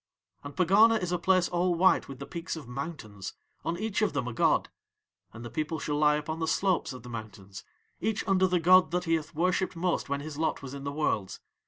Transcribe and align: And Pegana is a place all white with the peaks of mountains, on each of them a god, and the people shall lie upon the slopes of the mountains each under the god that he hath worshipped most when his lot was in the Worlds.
And 0.43 0.55
Pegana 0.55 0.97
is 0.99 1.11
a 1.11 1.19
place 1.19 1.47
all 1.47 1.75
white 1.75 2.07
with 2.07 2.17
the 2.17 2.25
peaks 2.25 2.55
of 2.55 2.67
mountains, 2.67 3.33
on 3.63 3.77
each 3.77 4.01
of 4.01 4.13
them 4.13 4.27
a 4.27 4.33
god, 4.33 4.67
and 5.31 5.45
the 5.45 5.51
people 5.51 5.77
shall 5.77 5.95
lie 5.99 6.15
upon 6.15 6.39
the 6.39 6.47
slopes 6.47 6.91
of 6.91 7.03
the 7.03 7.09
mountains 7.09 7.63
each 7.99 8.27
under 8.27 8.47
the 8.47 8.59
god 8.59 8.89
that 8.89 9.03
he 9.03 9.13
hath 9.13 9.35
worshipped 9.35 9.75
most 9.75 10.09
when 10.09 10.21
his 10.21 10.39
lot 10.39 10.63
was 10.63 10.73
in 10.73 10.85
the 10.85 10.91
Worlds. 10.91 11.39